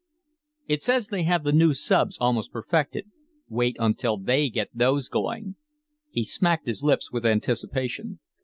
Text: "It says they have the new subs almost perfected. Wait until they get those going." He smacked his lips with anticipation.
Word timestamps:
"It 0.67 0.81
says 0.81 1.09
they 1.09 1.21
have 1.25 1.43
the 1.43 1.51
new 1.51 1.75
subs 1.75 2.17
almost 2.19 2.51
perfected. 2.51 3.11
Wait 3.47 3.75
until 3.77 4.17
they 4.17 4.49
get 4.49 4.69
those 4.73 5.07
going." 5.07 5.57
He 6.09 6.23
smacked 6.23 6.65
his 6.65 6.81
lips 6.81 7.11
with 7.11 7.23
anticipation. 7.23 8.17